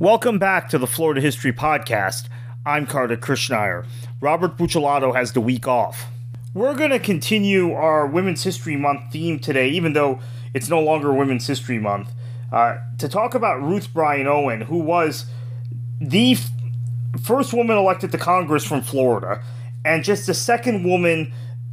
Welcome 0.00 0.38
back 0.38 0.68
to 0.68 0.78
the 0.78 0.86
Florida 0.86 1.20
History 1.20 1.52
Podcast. 1.52 2.28
I'm 2.64 2.86
Carter 2.86 3.16
Krishnaiyer. 3.16 3.84
Robert 4.20 4.56
Buccellato 4.56 5.12
has 5.12 5.32
the 5.32 5.40
week 5.40 5.66
off. 5.66 6.06
We're 6.54 6.76
going 6.76 6.90
to 6.90 7.00
continue 7.00 7.72
our 7.72 8.06
Women's 8.06 8.44
History 8.44 8.76
Month 8.76 9.10
theme 9.10 9.40
today, 9.40 9.68
even 9.70 9.94
though 9.94 10.20
it's 10.54 10.68
no 10.68 10.80
longer 10.80 11.12
Women's 11.12 11.48
History 11.48 11.80
Month, 11.80 12.10
uh, 12.52 12.76
to 12.98 13.08
talk 13.08 13.34
about 13.34 13.60
Ruth 13.60 13.92
Bryan 13.92 14.28
Owen, 14.28 14.60
who 14.60 14.78
was 14.78 15.26
the 16.00 16.34
f- 16.34 16.48
first 17.20 17.52
woman 17.52 17.76
elected 17.76 18.12
to 18.12 18.18
Congress 18.18 18.62
from 18.62 18.82
Florida, 18.82 19.42
and 19.84 20.04
just 20.04 20.28
the 20.28 20.34
second 20.34 20.84
woman 20.84 21.32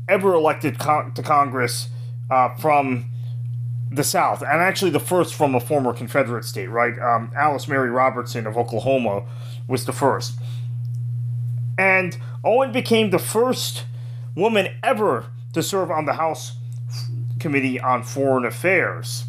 ever 0.10 0.34
elected 0.34 0.80
con- 0.80 1.14
to 1.14 1.22
Congress 1.22 1.90
uh, 2.32 2.56
from 2.56 3.06
the 3.96 4.04
South, 4.04 4.42
and 4.42 4.62
actually 4.62 4.92
the 4.92 5.00
first 5.00 5.34
from 5.34 5.56
a 5.56 5.60
former 5.60 5.94
Confederate 5.94 6.46
state, 6.46 6.68
right? 6.68 6.98
Um, 7.00 7.32
Alice 7.36 7.68
Mary 7.68 7.90
Robertson 7.90 8.46
of 8.46 8.58
Oklahoma 8.58 9.24
was 9.68 9.86
the 9.86 9.94
first. 9.94 10.38
And 11.78 12.18
Owen 12.44 12.72
became 12.72 13.10
the 13.10 13.20
first 13.20 13.86
woman 14.36 14.68
ever 14.84 15.26
to 15.54 15.64
serve 15.64 15.90
on 15.90 16.06
the 16.06 16.14
House 16.14 16.58
Committee 17.40 17.80
on 17.80 18.04
Foreign 18.04 18.46
Affairs. 18.46 19.26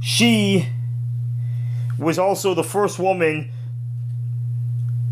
She 0.00 0.68
was 1.98 2.18
also 2.18 2.54
the 2.54 2.64
first 2.64 2.98
woman 2.98 3.50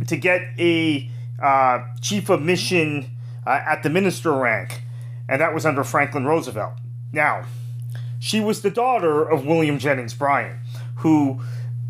to 0.06 0.16
get 0.16 0.42
a 0.59 1.11
uh, 1.42 1.80
chief 2.01 2.28
of 2.28 2.42
mission 2.42 3.11
uh, 3.47 3.61
at 3.66 3.83
the 3.83 3.91
minister 3.91 4.33
rank, 4.33 4.83
and 5.28 5.41
that 5.41 5.53
was 5.55 5.66
under 5.66 5.83
Franklin 5.83 6.25
Roosevelt. 6.25 6.75
Now, 7.14 7.45
she 8.18 8.41
was 8.41 8.62
the 8.62 8.70
daughter 8.70 9.22
of 9.22 9.46
William 9.46 9.78
Jennings 9.78 10.14
Bryan, 10.14 10.59
who 10.96 11.41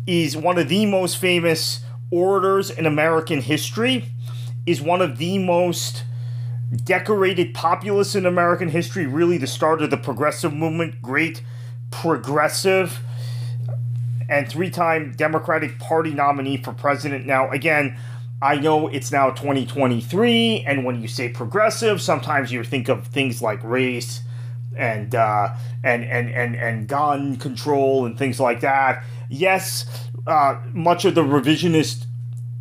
is 0.05 0.37
one 0.37 0.59
of 0.59 0.69
the 0.69 0.85
most 0.85 1.17
famous 1.17 1.83
orators 2.11 2.69
in 2.69 2.85
American 2.85 3.41
history, 3.41 4.11
is 4.67 4.81
one 4.81 5.01
of 5.01 5.17
the 5.17 5.39
most 5.39 6.03
decorated 6.83 7.55
populists 7.55 8.13
in 8.13 8.27
American 8.27 8.69
history, 8.69 9.07
really 9.07 9.39
the 9.39 9.47
start 9.47 9.81
of 9.81 9.89
the 9.89 9.97
progressive 9.97 10.53
movement, 10.53 11.01
great 11.01 11.41
progressive 11.89 12.99
and 14.29 14.47
three 14.47 14.69
time 14.69 15.13
Democratic 15.15 15.79
Party 15.79 16.13
nominee 16.13 16.57
for 16.57 16.71
president. 16.71 17.25
Now, 17.25 17.49
again, 17.49 17.97
I 18.43 18.57
know 18.57 18.87
it's 18.87 19.11
now 19.11 19.31
2023, 19.31 20.65
and 20.67 20.85
when 20.85 21.01
you 21.01 21.07
say 21.07 21.29
progressive, 21.29 21.99
sometimes 21.99 22.51
you 22.51 22.63
think 22.63 22.89
of 22.89 23.07
things 23.07 23.41
like 23.41 23.63
race 23.63 24.21
and 24.77 25.15
uh, 25.15 25.55
and 25.83 26.03
and 26.03 26.29
and 26.29 26.55
and 26.55 26.87
gun 26.87 27.37
control 27.37 28.05
and 28.05 28.17
things 28.17 28.39
like 28.39 28.61
that. 28.61 29.03
Yes, 29.29 30.09
uh, 30.27 30.59
much 30.73 31.05
of 31.05 31.15
the 31.15 31.23
revisionist 31.23 32.05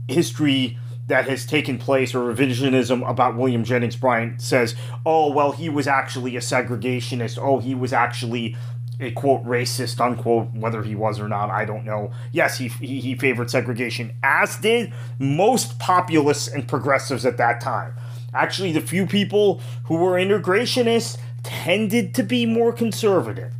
history 0.08 0.78
that 1.06 1.28
has 1.28 1.44
taken 1.44 1.76
place 1.76 2.14
or 2.14 2.20
revisionism 2.34 3.08
about 3.08 3.36
William 3.36 3.62
Jennings 3.62 3.96
Bryan 3.96 4.38
says, 4.38 4.74
oh 5.04 5.30
well, 5.32 5.52
he 5.52 5.68
was 5.68 5.86
actually 5.86 6.36
a 6.36 6.40
segregationist. 6.40 7.38
Oh, 7.38 7.58
he 7.58 7.74
was 7.74 7.92
actually 7.92 8.56
a 9.00 9.10
quote 9.10 9.44
racist 9.44 10.00
unquote 10.00 10.52
whether 10.52 10.84
he 10.84 10.94
was 10.94 11.18
or 11.18 11.28
not 11.28 11.50
i 11.50 11.64
don't 11.64 11.84
know 11.84 12.12
yes 12.30 12.58
he, 12.58 12.68
he, 12.68 13.00
he 13.00 13.14
favored 13.16 13.50
segregation 13.50 14.16
as 14.22 14.56
did 14.58 14.92
most 15.18 15.78
populists 15.80 16.46
and 16.46 16.68
progressives 16.68 17.26
at 17.26 17.36
that 17.36 17.60
time 17.60 17.92
actually 18.32 18.70
the 18.70 18.80
few 18.80 19.04
people 19.04 19.60
who 19.86 19.96
were 19.96 20.12
integrationists 20.12 21.18
tended 21.44 22.14
to 22.16 22.22
be 22.22 22.46
more 22.46 22.72
conservative. 22.72 23.52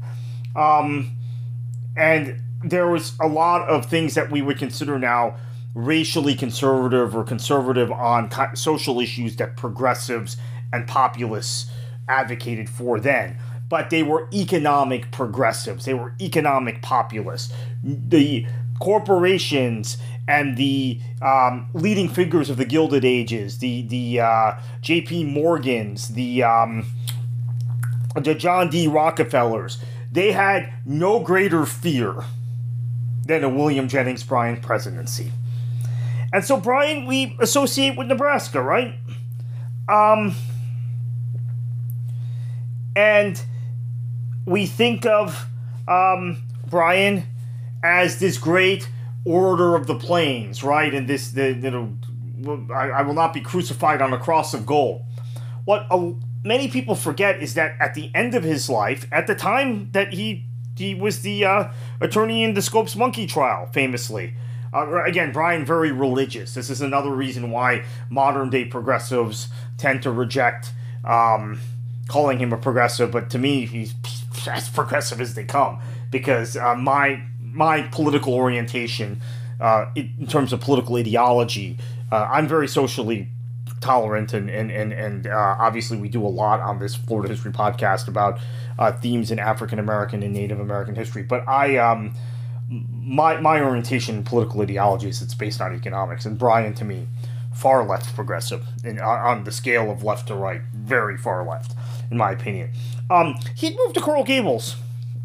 Um, 0.57 1.13
and 1.97 2.41
there 2.65 2.89
was 2.89 3.13
a 3.21 3.29
lot 3.29 3.69
of 3.69 3.87
things 3.87 4.15
that 4.15 4.31
we 4.31 4.43
would 4.43 4.59
consider 4.59 4.99
now 4.99 5.37
racially 5.75 6.35
conservative 6.35 7.15
or 7.15 7.25
conservative 7.25 7.91
on 7.93 8.31
social 8.57 9.01
issues 9.01 9.37
that 9.37 9.57
progressives 9.57 10.37
and 10.73 10.87
populists 10.87 11.71
advocated 12.09 12.69
for 12.69 12.99
then. 12.99 13.39
But 13.69 13.91
they 13.91 14.03
were 14.03 14.29
economic 14.33 15.11
progressives, 15.11 15.85
they 15.85 15.95
were 15.95 16.15
economic 16.21 16.81
populists. 16.83 17.53
The 17.83 18.47
corporations 18.79 19.99
and 20.27 20.57
the 20.57 21.01
um, 21.23 21.69
leading 21.75 22.09
figures 22.09 22.51
of 22.51 22.57
the 22.57 22.65
Gilded 22.65 23.05
Ages, 23.05 23.59
the 23.59 23.83
the 23.83 24.21
uh, 24.21 24.53
J.P. 24.81 25.25
Morgans, 25.25 26.09
the 26.09 26.43
um, 26.43 26.87
the 28.15 28.35
John 28.35 28.71
D. 28.71 28.87
Rockefellers, 28.87 29.79
they 30.11 30.33
had 30.33 30.73
no 30.85 31.21
greater 31.21 31.67
fear 31.67 32.25
than 33.27 33.43
a 33.43 33.49
William 33.49 33.89
Jennings 33.89 34.23
Bryan 34.23 34.61
presidency. 34.61 35.33
And 36.33 36.45
so 36.45 36.59
Bryan 36.59 37.07
we 37.07 37.37
associate 37.41 37.97
with 37.97 38.09
Nebraska, 38.09 38.61
right? 38.63 38.95
Um 39.89 40.35
and 42.97 43.43
we 44.45 44.67
think 44.67 45.07
of 45.07 45.47
um, 45.89 46.39
Bryan 46.69 47.25
as 47.83 48.19
this 48.19 48.39
great 48.39 48.89
orator 49.25 49.75
of 49.75 49.87
the 49.87 49.95
plains, 49.95 50.63
right? 50.63 50.95
And 50.95 51.09
this, 51.09 51.31
the, 51.31 51.53
you 51.53 51.71
know, 51.71 52.67
I, 52.73 52.91
I 52.91 53.03
will 53.03 53.15
not 53.15 53.33
be 53.33 53.41
crucified 53.41 54.03
on 54.03 54.13
a 54.13 54.19
cross 54.19 54.55
of 54.55 54.67
gold. 54.67 55.03
What 55.65 55.87
a 55.91 56.15
many 56.45 56.69
people 56.69 56.95
forget 56.95 57.43
is 57.43 57.55
that 57.55 57.75
at 57.81 57.95
the 57.95 58.11
end 58.15 58.35
of 58.35 58.45
his 58.45 58.69
life, 58.69 59.09
at 59.11 59.27
the 59.27 59.35
time 59.35 59.91
that 59.93 60.13
he 60.13 60.45
he 60.77 60.95
was 60.95 61.21
the 61.21 61.45
uh, 61.45 61.69
attorney 62.01 62.43
in 62.43 62.55
the 62.55 62.63
Scopes 62.63 62.97
Monkey 62.97 63.27
trial, 63.27 63.67
famously. 63.73 64.35
Uh, 64.73 65.05
again, 65.05 65.33
Bryan 65.33 65.65
very 65.65 65.93
religious. 65.93 66.55
This 66.55 66.69
is 66.69 66.81
another 66.81 67.11
reason 67.11 67.53
why 67.53 67.85
modern 68.11 68.51
day 68.51 68.65
progressives 68.65 69.49
tend 69.79 70.03
to 70.03 70.11
reject 70.11 70.73
um, 71.05 71.61
calling 72.09 72.39
him 72.39 72.53
a 72.53 72.57
progressive. 72.57 73.13
But 73.13 73.31
to 73.31 73.39
me, 73.39 73.67
he's 73.67 73.95
as 74.49 74.69
progressive 74.69 75.21
as 75.21 75.35
they 75.35 75.45
come 75.45 75.79
because 76.11 76.57
uh, 76.57 76.75
my 76.75 77.23
my 77.41 77.83
political 77.83 78.35
orientation, 78.35 79.21
uh, 79.61 79.87
in 79.95 80.27
terms 80.27 80.53
of 80.53 80.61
political 80.61 80.97
ideology, 80.97 81.79
uh, 82.11 82.29
I'm 82.31 82.49
very 82.49 82.67
socially 82.67 83.29
tolerant 83.85 84.33
and 84.33 84.49
and 84.49 84.71
and, 84.71 84.93
and 84.93 85.27
uh, 85.27 85.57
obviously 85.59 85.97
we 85.97 86.09
do 86.09 86.25
a 86.25 86.29
lot 86.29 86.61
on 86.61 86.79
this 86.79 86.95
Florida 86.95 87.29
history 87.33 87.53
podcast 87.53 88.09
about 88.09 88.41
uh, 88.79 88.93
themes 88.93 89.31
in 89.31 89.39
African 89.39 89.79
American 89.79 90.23
and 90.23 90.33
Native 90.33 90.61
American 90.61 90.95
history. 90.95 91.23
But 91.23 91.47
I 91.49 91.77
um 91.77 92.15
my 92.69 93.41
my 93.41 93.61
orientation 93.61 94.17
in 94.17 94.25
political 94.25 94.63
ideology 94.63 95.09
is 95.09 95.21
it's 95.23 95.35
based 95.35 95.61
on 95.61 95.75
economics, 95.75 96.25
and 96.25 96.39
Bryan 96.39 96.75
to 96.75 96.85
me 96.85 97.07
far 97.53 97.87
left 97.87 98.15
progressive 98.17 98.67
in, 98.83 98.99
on 98.99 99.45
the 99.45 99.53
scale 99.53 99.89
of 99.91 100.03
left 100.03 100.27
to 100.27 100.35
right, 100.35 100.63
very 100.73 101.17
far 101.17 101.47
left 101.47 101.77
in 102.11 102.17
my 102.17 102.31
opinion. 102.31 102.71
Um, 103.11 103.35
he'd 103.55 103.77
moved 103.77 103.95
to 103.95 104.01
Coral 104.01 104.25
Gables, 104.25 104.77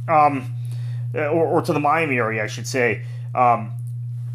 um, 0.07 0.53
or, 1.13 1.47
or 1.47 1.61
to 1.61 1.73
the 1.73 1.79
Miami 1.79 2.17
area, 2.17 2.43
I 2.43 2.47
should 2.47 2.67
say. 2.67 3.03
Um, 3.33 3.73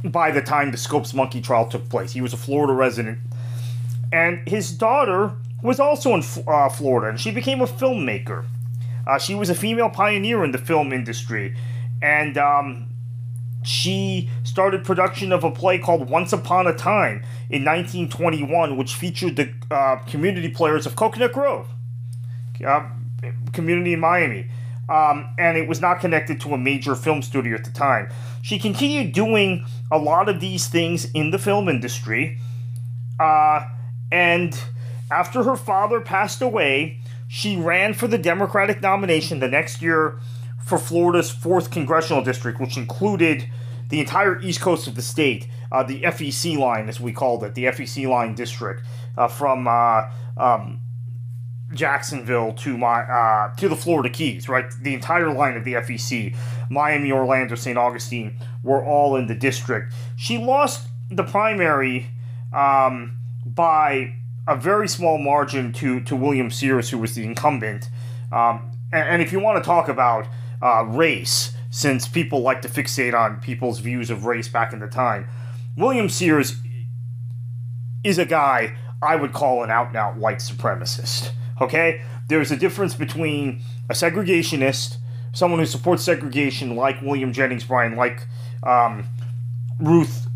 by 0.03 0.31
the 0.31 0.43
time 0.43 0.71
the 0.71 0.77
Scopes 0.77 1.15
Monkey 1.15 1.41
trial 1.41 1.67
took 1.69 1.89
place, 1.89 2.13
he 2.13 2.21
was 2.21 2.33
a 2.33 2.37
Florida 2.37 2.73
resident 2.73 3.19
and 4.15 4.49
his 4.49 4.71
daughter 4.71 5.33
was 5.61 5.81
also 5.81 6.15
in 6.15 6.23
uh, 6.47 6.69
Florida, 6.69 7.09
and 7.09 7.19
she 7.19 7.33
became 7.33 7.61
a 7.61 7.67
filmmaker. 7.67 8.45
Uh, 9.09 9.19
she 9.19 9.35
was 9.35 9.51
a 9.51 9.57
female 9.57 9.91
pioneer 9.91 10.45
in 10.45 10.53
the 10.53 10.59
film 10.59 10.93
industry, 10.93 11.57
and 12.01 12.39
um, 12.39 12.87
she 13.65 14.31
started 14.45 14.85
production 14.85 15.33
of 15.33 15.43
a 15.43 15.51
play 15.51 15.79
called 15.79 16.09
Once 16.09 16.33
Upon 16.33 16.69
a 16.69 16.73
Time 16.73 17.25
in 17.51 17.65
1921, 17.65 18.77
which 18.77 18.95
featured 18.95 19.35
the 19.35 19.53
uh, 19.69 19.97
community 20.07 20.49
players 20.49 20.87
of 20.87 20.95
Coconut 20.95 21.33
Grove, 21.33 21.67
uh, 22.65 22.89
community 23.53 23.95
in 23.95 24.01
Miami. 24.01 24.47
Um, 24.89 25.35
and 25.39 25.57
it 25.57 25.67
was 25.67 25.81
not 25.81 25.99
connected 25.99 26.41
to 26.43 26.55
a 26.55 26.59
major 26.59 26.95
film 26.95 27.21
studio 27.21 27.57
at 27.57 27.65
the 27.65 27.73
time. 27.73 28.11
She 28.43 28.61
continued 28.61 29.13
doing 29.13 29.65
a 29.91 29.99
lot 29.99 30.29
of 30.29 30.39
these 30.39 30.69
things 30.69 31.11
in 31.13 31.31
the 31.31 31.39
film 31.39 31.69
industry. 31.69 32.39
Uh, 33.19 33.65
and 34.15 34.57
after 35.11 35.43
her 35.43 35.57
father 35.57 36.01
passed 36.01 36.41
away, 36.41 37.01
she 37.27 37.57
ran 37.57 37.95
for 37.95 38.07
the 38.07 38.17
Democratic 38.17 38.81
nomination 38.81 39.41
the 39.41 39.49
next 39.49 39.83
year 39.83 40.21
for 40.65 40.79
Florida's 40.79 41.35
4th 41.35 41.73
congressional 41.73 42.23
district, 42.23 42.61
which 42.61 42.77
included 42.77 43.49
the 43.89 43.99
entire 43.99 44.41
east 44.41 44.61
coast 44.61 44.87
of 44.87 44.95
the 44.95 45.03
state, 45.03 45.49
uh, 45.73 45.83
the 45.83 46.03
FEC 46.03 46.57
line, 46.57 46.89
as 46.89 47.01
we 47.01 47.13
called 47.13 47.43
it, 47.43 47.57
the 47.57 47.65
FEC 47.65 48.09
line 48.09 48.37
district, 48.37 48.85
uh, 49.19 49.27
from 49.27 49.67
uh, 49.67 50.03
um, 50.37 50.81
Jacksonville 51.73 52.53
to 52.53 52.79
my 52.79 53.01
uh, 53.01 53.53
to 53.57 53.69
the 53.69 53.77
Florida 53.77 54.11
Keys, 54.11 54.49
right? 54.49 54.67
The 54.81 54.95
entire 54.95 55.33
line 55.33 55.57
of 55.57 55.65
the 55.65 55.75
FEC, 55.75 56.37
Miami, 56.71 57.11
Orlando, 57.11 57.57
St. 57.57 57.77
Augustine, 57.77 58.39
were 58.63 58.85
all 58.85 59.17
in 59.17 59.27
the 59.27 59.35
district. 59.35 59.93
She 60.15 60.39
lost 60.39 60.87
the 61.11 61.25
primary 61.25 62.07
um, 62.53 63.19
by 63.55 64.15
a 64.47 64.57
very 64.57 64.89
small 64.89 65.19
margin 65.19 65.73
to, 65.75 66.01
to 66.01 66.17
William 66.17 66.51
Sears, 66.51 66.91
who 66.91 66.99
was 66.99 67.15
the 67.15 67.25
incumbent. 67.25 67.89
Um, 68.33 68.71
and, 68.93 69.09
and, 69.09 69.23
if 69.23 69.33
you 69.33 69.41
want 69.41 69.63
to 69.63 69.67
talk 69.67 69.89
about 69.89 70.27
uh, 70.61 70.85
race, 70.85 71.55
since 71.75 72.07
people 72.07 72.41
like 72.41 72.63
to 72.63 72.69
fixate 72.69 73.15
on 73.15 73.41
people's 73.41 73.81
views 73.81 74.09
of 74.09 74.27
race 74.27 74.47
back 74.47 74.73
in 74.73 74.79
the 74.79 74.87
time. 74.87 75.27
William 75.77 76.09
Sears 76.09 76.55
is 78.05 78.17
a 78.17 78.25
guy 78.25 78.77
I 79.03 79.17
would 79.17 79.33
call 79.33 79.65
an 79.65 79.73
out 79.73 79.89
and 79.89 79.97
out 79.97 80.17
white 80.17 80.39
supremacist. 80.39 81.33
Okay? 81.61 82.01
There's 82.29 82.53
a 82.53 82.57
difference 82.57 82.95
between 82.95 83.61
a 83.91 83.93
segregationist, 83.93 84.99
someone 85.33 85.59
who 85.59 85.67
supports 85.67 86.05
segregation 86.05 86.77
like 86.77 87.03
William 87.03 87.33
Jennings 87.33 87.65
Bryan, 87.65 87.97
like 87.97 88.25
um, 88.63 89.07
Ruth 89.81 90.29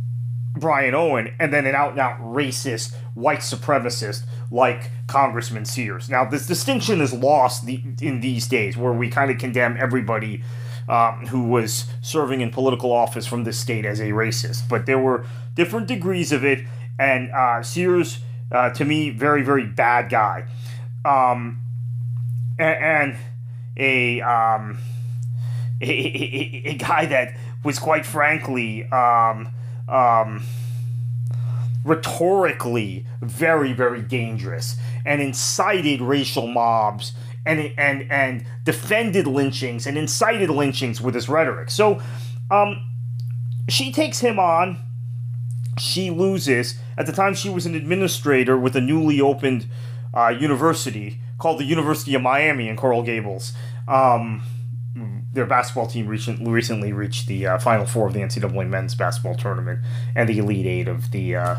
Bryan 0.59 0.95
Owen, 0.95 1.35
and 1.39 1.53
then 1.53 1.67
an 1.67 1.75
out 1.75 1.93
and 1.93 2.01
out 2.01 2.21
racist, 2.21 2.95
white 3.15 3.41
supremacist 3.41 4.25
like 4.51 4.91
Congressman 5.07 5.65
Sears. 5.65 6.09
Now, 6.09 6.25
this 6.25 6.47
distinction 6.47 7.01
is 7.01 7.13
lost 7.13 7.69
in 7.69 8.21
these 8.21 8.49
days 8.49 8.77
where 8.77 8.93
we 8.93 9.09
kind 9.09 9.31
of 9.31 9.39
condemn 9.39 9.77
everybody 9.79 10.43
um, 10.89 11.27
who 11.27 11.45
was 11.45 11.87
serving 12.01 12.41
in 12.41 12.51
political 12.51 12.93
office 12.93 13.27
from 13.27 13.45
this 13.45 13.59
state 13.59 13.85
as 13.85 14.01
a 14.01 14.11
racist. 14.11 14.69
But 14.69 14.87
there 14.87 14.99
were 14.99 15.27
different 15.55 15.87
degrees 15.87 16.33
of 16.33 16.45
it, 16.45 16.65
and 16.99 17.31
uh, 17.31 17.63
Sears, 17.63 18.21
uh, 18.51 18.71
to 18.71 18.85
me, 18.85 19.11
very, 19.11 19.43
very 19.43 19.67
bad 19.67 20.09
guy. 20.09 20.47
Um, 21.05 21.61
and, 22.59 22.85
and 22.85 23.17
a, 23.77 24.21
um, 24.23 24.79
a, 25.81 25.91
a, 25.91 26.63
a, 26.71 26.75
guy 26.75 27.07
that 27.07 27.37
was 27.63 27.79
quite 27.79 28.05
frankly 28.05 28.85
um, 28.85 29.49
um, 29.89 30.45
rhetorically 31.85 33.07
very, 33.21 33.73
very 33.73 34.03
dangerous 34.03 34.77
and 35.05 35.21
incited 35.21 36.01
racial 36.01 36.47
mobs 36.47 37.13
and 37.47 37.73
and 37.79 38.11
and 38.11 38.45
defended 38.65 39.27
lynchings 39.27 39.87
and 39.87 39.97
incited 39.97 40.51
lynchings 40.51 41.01
with 41.01 41.15
his 41.15 41.29
rhetoric. 41.29 41.71
So, 41.71 42.01
um, 42.51 42.85
she 43.69 43.93
takes 43.93 44.21
him 44.21 44.39
on. 44.39 44.79
She 45.79 46.11
loses. 46.11 46.79
At 46.97 47.07
the 47.07 47.13
time, 47.13 47.35
she 47.35 47.49
was 47.49 47.65
an 47.65 47.75
administrator 47.75 48.59
with 48.59 48.75
a 48.77 48.81
newly 48.81 49.21
opened 49.21 49.67
uh, 50.13 50.29
university 50.29 51.21
called 51.39 51.61
the 51.61 51.65
University 51.65 52.15
of 52.15 52.23
Miami 52.23 52.69
in 52.69 52.77
Coral 52.77 53.03
Gables. 53.03 53.53
Um, 53.87 54.43
their 55.33 55.47
basketball 55.47 55.87
team 55.87 56.07
recent, 56.07 56.47
recently 56.47 56.93
reached 56.93 57.27
the 57.27 57.47
uh, 57.47 57.59
Final 57.59 57.87
Four 57.87 58.07
of 58.09 58.15
the 58.15 58.21
NCAA 58.21 58.69
men's 58.69 58.95
basketball 58.95 59.35
tournament 59.35 59.81
and 60.15 60.29
the 60.29 60.39
Elite 60.39 60.67
Eight 60.67 60.89
of 60.89 61.11
the 61.11 61.37
uh, 61.37 61.57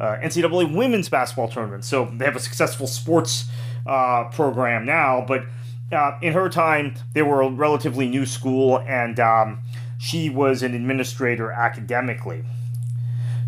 uh, 0.00 0.16
NCAA 0.18 0.74
women's 0.74 1.08
basketball 1.08 1.48
tournament. 1.48 1.84
So 1.84 2.10
they 2.16 2.24
have 2.24 2.36
a 2.36 2.40
successful 2.40 2.86
sports 2.86 3.50
uh, 3.86 4.24
program 4.32 4.86
now, 4.86 5.24
but 5.26 5.44
uh, 5.92 6.18
in 6.22 6.32
her 6.32 6.48
time, 6.48 6.94
they 7.12 7.22
were 7.22 7.42
a 7.42 7.50
relatively 7.50 8.08
new 8.08 8.24
school, 8.24 8.80
and 8.80 9.20
um, 9.20 9.62
she 9.98 10.30
was 10.30 10.62
an 10.62 10.74
administrator 10.74 11.52
academically. 11.52 12.44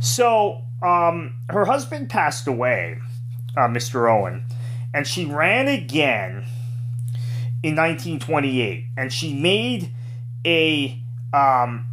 So 0.01 0.63
um, 0.83 1.37
her 1.49 1.65
husband 1.65 2.11
passed 2.11 2.47
away, 2.47 2.99
uh, 3.57 3.69
Mr. 3.69 4.11
Owen, 4.11 4.45
and 4.93 5.07
she 5.07 5.25
ran 5.25 5.69
again 5.69 6.45
in 7.65 7.75
1928, 7.77 8.89
and 8.95 9.11
she 9.11 9.33
made 9.33 9.91
a 10.45 11.03
um, 11.33 11.87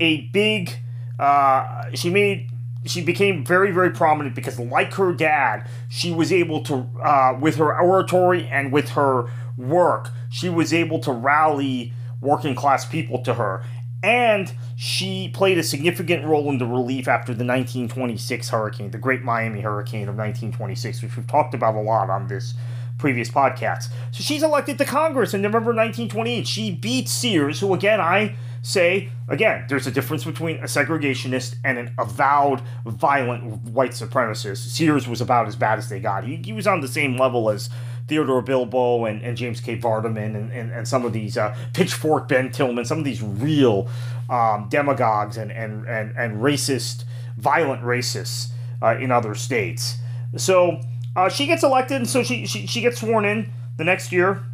a 0.00 0.22
big. 0.28 0.72
Uh, 1.18 1.90
she 1.94 2.08
made 2.08 2.50
she 2.86 3.02
became 3.02 3.44
very 3.44 3.72
very 3.72 3.90
prominent 3.90 4.34
because 4.34 4.58
like 4.58 4.94
her 4.94 5.12
dad 5.12 5.68
she 5.88 6.12
was 6.12 6.32
able 6.32 6.62
to 6.62 6.88
uh, 7.02 7.36
with 7.38 7.56
her 7.56 7.78
oratory 7.78 8.46
and 8.48 8.72
with 8.72 8.90
her 8.90 9.30
work 9.56 10.10
she 10.30 10.48
was 10.48 10.72
able 10.72 10.98
to 11.00 11.10
rally 11.10 11.92
working 12.20 12.54
class 12.54 12.84
people 12.86 13.22
to 13.22 13.34
her 13.34 13.64
and 14.02 14.52
she 14.76 15.28
played 15.30 15.58
a 15.58 15.62
significant 15.62 16.24
role 16.24 16.50
in 16.50 16.58
the 16.58 16.66
relief 16.66 17.08
after 17.08 17.32
the 17.32 17.44
1926 17.44 18.50
hurricane 18.50 18.90
the 18.90 18.98
great 18.98 19.22
miami 19.22 19.62
hurricane 19.62 20.08
of 20.08 20.14
1926 20.14 21.02
which 21.02 21.16
we've 21.16 21.26
talked 21.26 21.54
about 21.54 21.74
a 21.74 21.80
lot 21.80 22.10
on 22.10 22.28
this 22.28 22.54
previous 22.98 23.30
podcasts. 23.30 23.88
So 24.10 24.22
she's 24.22 24.42
elected 24.42 24.78
to 24.78 24.84
congress 24.84 25.34
in 25.34 25.42
november 25.42 25.72
1928 25.72 26.46
she 26.46 26.70
beats 26.70 27.12
sears 27.12 27.60
who 27.60 27.74
again 27.74 28.00
i 28.00 28.34
say 28.66 29.08
again 29.28 29.64
there's 29.68 29.86
a 29.86 29.90
difference 29.92 30.24
between 30.24 30.56
a 30.56 30.64
segregationist 30.64 31.54
and 31.62 31.78
an 31.78 31.94
avowed 31.98 32.60
violent 32.84 33.44
white 33.68 33.92
supremacist. 33.92 34.68
Sears 34.68 35.06
was 35.06 35.20
about 35.20 35.46
as 35.46 35.54
bad 35.54 35.78
as 35.78 35.88
they 35.88 36.00
got. 36.00 36.24
He, 36.24 36.36
he 36.36 36.52
was 36.52 36.66
on 36.66 36.80
the 36.80 36.88
same 36.88 37.16
level 37.16 37.48
as 37.48 37.70
theodore 38.08 38.42
bilbo 38.42 39.04
and, 39.04 39.22
and 39.22 39.36
james 39.36 39.60
k. 39.60 39.78
Vardaman 39.78 40.34
and, 40.34 40.52
and, 40.52 40.72
and 40.72 40.88
some 40.88 41.04
of 41.04 41.12
these 41.12 41.36
uh, 41.36 41.56
pitchfork 41.74 42.28
ben 42.28 42.50
tillman 42.50 42.84
some 42.84 42.98
of 42.98 43.04
these 43.04 43.22
real 43.22 43.88
um, 44.28 44.68
demagogues 44.68 45.36
and, 45.36 45.52
and, 45.52 45.86
and, 45.86 46.16
and 46.16 46.38
racist 46.38 47.04
violent 47.36 47.82
racists 47.82 48.50
uh, 48.82 48.96
in 48.98 49.10
other 49.10 49.34
states. 49.34 49.98
So 50.36 50.80
uh, 51.16 51.30
she 51.30 51.46
gets 51.46 51.62
elected 51.62 51.96
and 51.96 52.08
so 52.08 52.22
she, 52.22 52.46
she, 52.46 52.66
she 52.66 52.80
gets 52.82 53.00
sworn 53.00 53.24
in 53.24 53.50
the 53.78 53.84
next 53.84 54.12
year. 54.12 54.44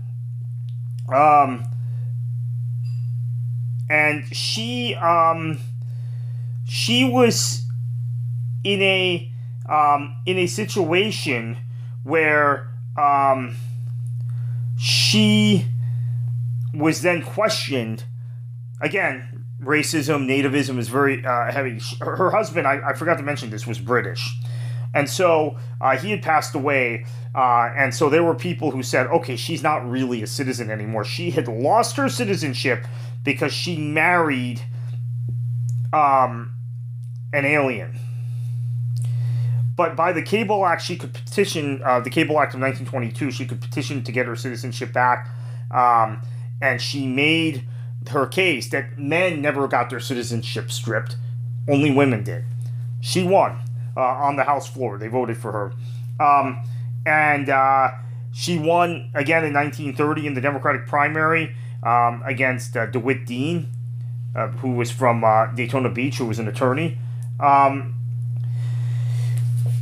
Um, 1.13 1.65
and 3.91 4.25
she 4.35 4.95
um, 4.95 5.59
she 6.65 7.05
was 7.05 7.67
in 8.65 8.81
a 8.81 9.31
um, 9.69 10.17
in 10.25 10.39
a 10.39 10.47
situation 10.47 11.59
where 12.05 12.73
um, 12.97 13.57
she 14.79 15.67
was 16.73 17.03
then 17.03 17.23
questioned. 17.23 18.05
Again 18.81 19.45
racism 19.63 20.27
nativism 20.27 20.77
is 20.79 20.89
very 20.89 21.25
uh, 21.25 21.53
heavy. 21.53 21.81
Her, 22.01 22.17
her 22.17 22.31
husband 22.31 22.67
I, 22.67 22.81
I 22.85 22.93
forgot 22.95 23.17
to 23.19 23.23
mention 23.23 23.51
this 23.51 23.65
was 23.65 23.79
british 23.79 24.37
and 24.95 25.09
so 25.09 25.57
uh, 25.81 25.97
he 25.97 26.11
had 26.11 26.23
passed 26.23 26.55
away 26.55 27.05
uh, 27.35 27.71
and 27.77 27.95
so 27.95 28.09
there 28.09 28.23
were 28.23 28.35
people 28.35 28.71
who 28.71 28.83
said 28.83 29.07
okay 29.07 29.37
she's 29.37 29.63
not 29.63 29.89
really 29.89 30.23
a 30.23 30.27
citizen 30.27 30.71
anymore 30.71 31.05
she 31.05 31.31
had 31.31 31.49
lost 31.49 31.97
her 31.97 32.09
citizenship 32.09 32.87
because 33.25 33.53
she 33.53 33.77
married 33.77 34.63
um, 35.93 36.55
an 37.33 37.45
alien. 37.45 37.99
But 39.75 39.97
by 39.97 40.13
the 40.13 40.23
Cable 40.23 40.67
Act, 40.67 40.83
she 40.83 40.97
could 40.97 41.15
petition, 41.15 41.83
uh, 41.85 42.01
the 42.01 42.11
Cable 42.11 42.39
Act 42.39 42.55
of 42.55 42.61
1922, 42.61 43.31
she 43.31 43.47
could 43.47 43.61
petition 43.61 44.03
to 44.05 44.13
get 44.13 44.27
her 44.27 44.37
citizenship 44.37 44.93
back. 44.93 45.29
Um, 45.71 46.21
and 46.61 46.81
she 46.81 47.07
made 47.07 47.65
her 48.11 48.27
case 48.27 48.69
that 48.71 48.99
men 48.99 49.41
never 49.41 49.67
got 49.69 49.89
their 49.89 50.01
citizenship 50.01 50.71
stripped, 50.71 51.17
only 51.69 51.91
women 51.91 52.23
did. 52.23 52.45
She 53.01 53.25
won 53.25 53.61
uh, 53.97 54.01
on 54.01 54.37
the 54.37 54.45
House 54.45 54.69
floor. 54.69 54.99
They 54.99 55.09
voted 55.09 55.37
for 55.37 55.53
her. 55.53 55.73
Um, 56.25 56.65
and 57.05 57.49
uh, 57.49 57.91
she 58.33 58.59
won 58.59 59.11
again 59.15 59.45
in 59.45 59.53
1930 59.53 60.27
in 60.27 60.35
the 60.35 60.41
Democratic 60.41 60.87
primary 60.87 61.55
um, 61.83 62.23
against 62.25 62.77
uh, 62.77 62.87
DeWitt 62.87 63.27
Dean, 63.27 63.69
uh, 64.35 64.49
who 64.49 64.73
was 64.73 64.91
from 64.91 65.25
uh, 65.25 65.47
Daytona 65.47 65.91
Beach, 65.91 66.19
who 66.19 66.27
was 66.27 66.39
an 66.39 66.49
attorney. 66.49 66.99
Um, 67.41 67.95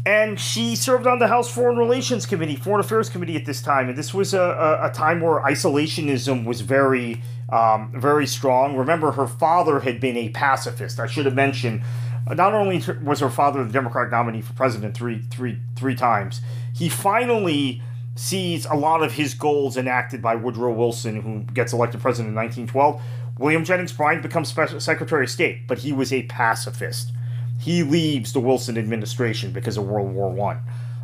and 0.07 0.40
she 0.40 0.76
served 0.76 1.07
on 1.07 1.19
the 1.19 1.29
House 1.29 1.50
Foreign 1.50 1.76
Relations 1.76 2.25
Committee, 2.25 2.57
Foreign 2.57 2.81
Affairs 2.81 3.11
Committee 3.11 3.37
at 3.37 3.45
this 3.45 3.61
time. 3.61 3.88
And 3.88 3.99
this 3.99 4.14
was 4.14 4.33
a, 4.33 4.40
a, 4.40 4.87
a 4.87 4.90
time 4.90 5.21
where 5.21 5.40
isolationism 5.40 6.47
was 6.47 6.62
very, 6.62 7.23
um, 7.50 7.93
very 7.95 8.26
strong. 8.26 8.76
Remember, 8.76 9.12
her 9.12 9.26
father 9.26 9.81
had 9.81 10.00
been 10.00 10.17
a 10.17 10.31
pacifist. 10.31 10.99
I 10.99 11.07
should 11.07 11.26
have 11.26 11.35
mentioned. 11.35 11.83
Uh, 12.27 12.35
not 12.35 12.55
only 12.55 12.83
was 13.03 13.21
her 13.21 13.31
father 13.31 13.65
the 13.65 13.73
Democratic 13.73 14.11
nominee 14.11 14.41
for 14.41 14.53
president 14.53 14.95
three, 14.95 15.23
three, 15.31 15.59
three 15.77 15.95
times, 15.95 16.41
he 16.75 16.89
finally 16.89 17.83
sees 18.15 18.67
a 18.67 18.75
lot 18.75 19.03
of 19.03 19.12
his 19.12 19.35
goals 19.35 19.77
enacted 19.77 20.21
by 20.21 20.35
Woodrow 20.35 20.73
Wilson, 20.73 21.21
who 21.23 21.41
gets 21.55 21.73
elected 21.73 22.00
president 22.00 22.31
in 22.31 22.35
1912. 22.35 23.00
William 23.39 23.65
Jennings 23.65 23.93
Bryan 23.93 24.21
becomes 24.21 24.53
Secretary 24.53 25.25
of 25.25 25.31
State, 25.31 25.67
but 25.67 25.79
he 25.79 25.93
was 25.93 26.12
a 26.12 26.25
pacifist. 26.25 27.12
He 27.59 27.83
leaves 27.83 28.33
the 28.33 28.41
Wilson 28.41 28.77
administration 28.77 29.53
because 29.53 29.77
of 29.77 29.87
World 29.87 30.12
War 30.12 30.31
One. 30.31 30.61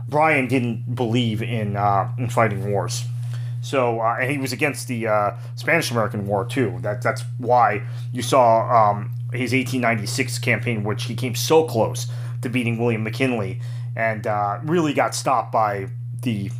Bryan 0.09 0.47
didn't 0.47 0.95
believe 0.95 1.43
in 1.43 1.77
uh, 1.77 2.13
in 2.19 2.29
fighting 2.29 2.71
wars, 2.71 3.05
so 3.61 4.01
uh, 4.01 4.19
and 4.21 4.31
he 4.31 4.39
was 4.39 4.53
against 4.53 4.87
the 4.87 5.07
uh, 5.07 5.37
Spanish 5.55 5.91
American 5.91 6.27
War 6.27 6.45
too. 6.45 6.79
That 6.81 7.03
that's 7.03 7.25
why 7.39 7.83
you 8.13 8.23
saw 8.23 8.91
um, 8.91 9.16
his 9.33 9.52
1896 9.52 10.38
campaign, 10.38 10.85
which 10.85 11.04
he 11.04 11.14
came 11.14 11.35
so 11.35 11.64
close 11.64 12.06
to 12.42 12.49
beating 12.49 12.78
William 12.78 13.02
McKinley, 13.02 13.61
and 13.95 14.26
uh, 14.26 14.59
really 14.62 14.92
got 14.92 15.14
stopped 15.14 15.52
by 15.52 15.88
the 16.23 16.50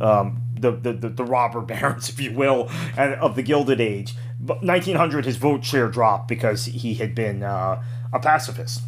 um, 0.00 0.42
the, 0.58 0.72
the, 0.72 0.92
the, 0.92 1.08
the 1.08 1.24
robber 1.24 1.60
barons, 1.60 2.08
if 2.08 2.20
you 2.20 2.32
will, 2.32 2.70
and 2.96 3.14
of 3.14 3.36
the 3.36 3.42
Gilded 3.42 3.80
Age. 3.80 4.14
But 4.40 4.62
1900, 4.62 5.24
his 5.24 5.36
vote 5.36 5.64
share 5.64 5.88
dropped 5.88 6.28
because 6.28 6.64
he 6.64 6.94
had 6.94 7.14
been 7.14 7.42
uh, 7.42 7.82
a 8.12 8.18
pacifist, 8.18 8.82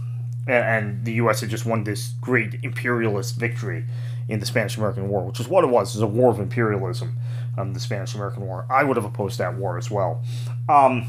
and, 0.46 1.04
the 1.04 1.12
U.S. 1.14 1.40
had 1.40 1.50
just 1.50 1.64
won 1.64 1.84
this 1.84 2.14
great 2.20 2.58
imperialist 2.62 3.36
victory 3.36 3.84
in 4.28 4.40
the 4.40 4.46
Spanish-American 4.46 5.08
War, 5.08 5.24
which 5.24 5.38
is 5.38 5.48
what 5.48 5.64
it 5.64 5.68
was. 5.68 5.94
Was 5.94 6.02
a 6.02 6.06
war 6.06 6.30
of 6.30 6.40
imperialism, 6.40 7.16
um, 7.56 7.72
the 7.72 7.80
Spanish-American 7.80 8.44
War. 8.44 8.66
I 8.70 8.84
would 8.84 8.96
have 8.96 9.04
opposed 9.04 9.38
that 9.38 9.56
war 9.56 9.78
as 9.78 9.90
well. 9.90 10.22
Um, 10.68 11.06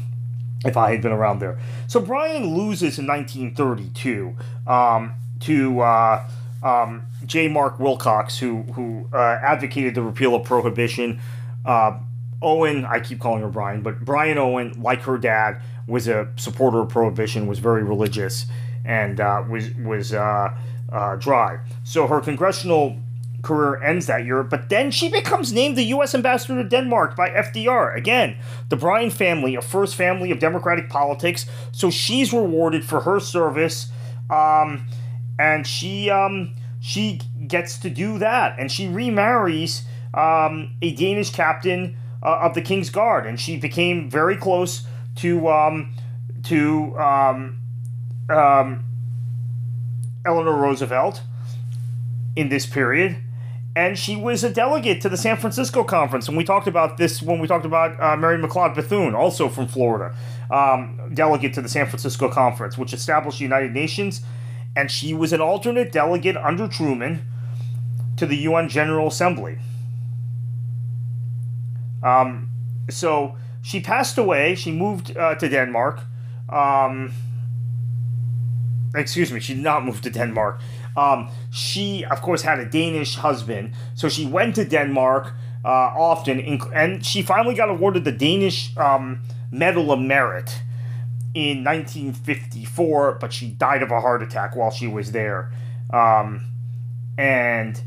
if 0.66 0.76
I 0.76 0.90
had 0.92 1.02
been 1.02 1.12
around 1.12 1.38
there. 1.40 1.58
So 1.86 2.00
Bryan 2.00 2.56
loses 2.56 2.98
in 2.98 3.06
1932 3.06 4.36
um, 4.66 5.12
to 5.40 5.80
uh, 5.80 6.28
um, 6.62 7.02
J. 7.24 7.48
Mark 7.48 7.78
Wilcox, 7.78 8.38
who 8.38 8.62
who 8.62 9.08
uh, 9.12 9.38
advocated 9.42 9.94
the 9.94 10.02
repeal 10.02 10.34
of 10.34 10.44
prohibition. 10.44 11.20
Uh, 11.64 11.98
Owen, 12.42 12.84
I 12.84 13.00
keep 13.00 13.18
calling 13.18 13.42
her 13.42 13.48
Bryan, 13.48 13.82
but 13.82 14.04
Bryan 14.04 14.38
Owen, 14.38 14.80
like 14.82 15.02
her 15.02 15.16
dad, 15.16 15.62
was 15.86 16.06
a 16.06 16.28
supporter 16.36 16.80
of 16.80 16.90
prohibition, 16.90 17.46
was 17.46 17.58
very 17.58 17.82
religious, 17.82 18.46
and 18.84 19.20
uh, 19.20 19.42
was 19.48 19.72
was 19.74 20.12
uh, 20.12 20.56
uh, 20.92 21.16
dry. 21.16 21.58
So 21.84 22.06
her 22.06 22.20
congressional 22.20 22.98
career 23.46 23.80
ends 23.80 24.06
that 24.06 24.24
year, 24.24 24.42
but 24.42 24.68
then 24.68 24.90
she 24.90 25.08
becomes 25.08 25.52
named 25.52 25.78
the 25.78 25.84
U.S. 25.84 26.14
ambassador 26.14 26.60
to 26.62 26.68
Denmark 26.68 27.14
by 27.14 27.30
FDR. 27.30 27.96
Again, 27.96 28.36
the 28.68 28.76
Bryan 28.76 29.10
family, 29.10 29.54
a 29.54 29.62
first 29.62 29.94
family 29.94 30.32
of 30.32 30.40
democratic 30.40 30.90
politics, 30.90 31.46
so 31.70 31.88
she's 31.88 32.32
rewarded 32.32 32.84
for 32.84 33.02
her 33.02 33.20
service, 33.20 33.90
um, 34.30 34.88
and 35.38 35.64
she 35.66 36.10
um, 36.10 36.54
she 36.80 37.20
gets 37.46 37.78
to 37.78 37.88
do 37.88 38.18
that, 38.18 38.58
and 38.58 38.70
she 38.70 38.88
remarries 38.88 39.84
um, 40.12 40.72
a 40.82 40.92
Danish 40.94 41.30
captain 41.30 41.96
uh, 42.22 42.40
of 42.42 42.54
the 42.54 42.62
King's 42.62 42.90
Guard, 42.90 43.26
and 43.26 43.38
she 43.38 43.56
became 43.56 44.10
very 44.10 44.36
close 44.36 44.86
to 45.16 45.48
um, 45.48 45.94
to 46.44 46.98
um, 46.98 47.60
um, 48.28 48.84
Eleanor 50.24 50.56
Roosevelt 50.56 51.22
in 52.34 52.48
this 52.48 52.66
period 52.66 53.16
and 53.76 53.98
she 53.98 54.16
was 54.16 54.42
a 54.42 54.48
delegate 54.48 55.02
to 55.02 55.08
the 55.10 55.18
San 55.18 55.36
Francisco 55.36 55.84
conference. 55.84 56.28
And 56.28 56.36
we 56.36 56.44
talked 56.44 56.66
about 56.66 56.96
this 56.96 57.20
when 57.20 57.38
we 57.38 57.46
talked 57.46 57.66
about 57.66 58.00
uh, 58.02 58.16
Mary 58.16 58.38
McLeod 58.38 58.74
Bethune, 58.74 59.14
also 59.14 59.50
from 59.50 59.68
Florida, 59.68 60.16
um, 60.50 60.98
delegate 61.12 61.52
to 61.54 61.60
the 61.60 61.68
San 61.68 61.84
Francisco 61.84 62.30
conference, 62.30 62.78
which 62.78 62.94
established 62.94 63.36
the 63.38 63.44
United 63.44 63.72
Nations. 63.72 64.22
And 64.74 64.90
she 64.90 65.12
was 65.12 65.34
an 65.34 65.42
alternate 65.42 65.92
delegate 65.92 66.38
under 66.38 66.66
Truman 66.66 67.26
to 68.16 68.24
the 68.24 68.38
UN 68.38 68.70
General 68.70 69.08
Assembly. 69.08 69.58
Um, 72.02 72.48
so 72.88 73.36
she 73.60 73.80
passed 73.80 74.16
away. 74.16 74.54
She 74.54 74.72
moved 74.72 75.14
uh, 75.14 75.34
to 75.34 75.48
Denmark. 75.50 76.00
Um, 76.48 77.12
excuse 78.94 79.30
me, 79.30 79.38
she 79.38 79.52
did 79.52 79.62
not 79.62 79.84
move 79.84 80.00
to 80.00 80.08
Denmark. 80.10 80.60
Um, 80.96 81.30
she, 81.50 82.04
of 82.04 82.22
course, 82.22 82.42
had 82.42 82.58
a 82.58 82.64
Danish 82.64 83.16
husband, 83.16 83.74
so 83.94 84.08
she 84.08 84.26
went 84.26 84.54
to 84.54 84.64
Denmark 84.64 85.34
uh, 85.64 85.68
often, 85.68 86.40
and 86.74 87.04
she 87.04 87.22
finally 87.22 87.54
got 87.54 87.68
awarded 87.68 88.04
the 88.04 88.12
Danish 88.12 88.76
um, 88.76 89.20
Medal 89.50 89.92
of 89.92 90.00
Merit 90.00 90.62
in 91.34 91.62
1954, 91.62 93.18
but 93.20 93.32
she 93.32 93.48
died 93.48 93.82
of 93.82 93.90
a 93.90 94.00
heart 94.00 94.22
attack 94.22 94.56
while 94.56 94.70
she 94.70 94.86
was 94.86 95.12
there. 95.12 95.52
Um, 95.92 96.46
and 97.18 97.80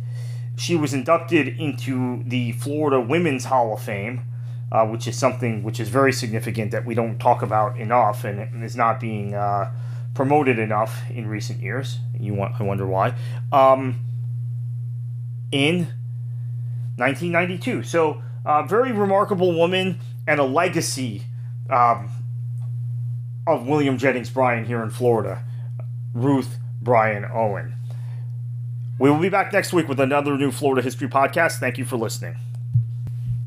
she 0.55 0.75
was 0.75 0.93
inducted 0.93 1.47
into 1.47 2.23
the 2.23 2.51
Florida 2.53 2.99
Women's 2.99 3.45
Hall 3.45 3.73
of 3.73 3.81
Fame, 3.81 4.21
uh, 4.71 4.85
which 4.85 5.07
is 5.07 5.17
something 5.17 5.63
which 5.63 5.79
is 5.79 5.89
very 5.89 6.13
significant 6.13 6.71
that 6.71 6.85
we 6.85 6.93
don't 6.93 7.17
talk 7.17 7.41
about 7.41 7.79
enough 7.79 8.23
and 8.23 8.63
is 8.63 8.75
not 8.75 8.99
being 8.99 9.33
uh, 9.33 9.71
promoted 10.13 10.59
enough 10.59 11.01
in 11.09 11.27
recent 11.27 11.61
years. 11.61 11.99
You 12.19 12.33
want, 12.33 12.59
I 12.59 12.63
wonder 12.63 12.85
why. 12.85 13.15
Um, 13.51 14.01
in 15.51 15.87
1992, 16.97 17.83
so 17.83 18.21
a 18.45 18.49
uh, 18.49 18.63
very 18.63 18.91
remarkable 18.91 19.53
woman 19.53 19.99
and 20.27 20.39
a 20.39 20.43
legacy 20.43 21.23
um, 21.69 22.09
of 23.47 23.67
William 23.67 23.97
Jennings 23.97 24.29
Bryan 24.29 24.65
here 24.65 24.83
in 24.83 24.89
Florida, 24.89 25.43
Ruth 26.13 26.57
Bryan 26.81 27.25
Owen. 27.25 27.75
We 28.99 29.09
will 29.09 29.19
be 29.19 29.29
back 29.29 29.53
next 29.53 29.71
week 29.71 29.87
with 29.87 29.99
another 29.99 30.37
new 30.37 30.51
Florida 30.51 30.81
History 30.81 31.07
podcast. 31.07 31.59
Thank 31.59 31.77
you 31.77 31.85
for 31.85 31.95
listening. 31.95 32.35